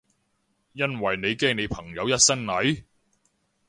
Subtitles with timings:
[0.71, 2.85] 因為你驚你朋友會一身蟻？